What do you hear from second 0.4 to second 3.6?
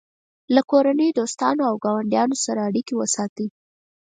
له کورنۍ، دوستانو او ګاونډیانو سره اړیکې وساتئ.